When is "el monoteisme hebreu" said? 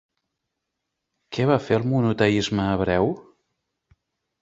1.81-3.15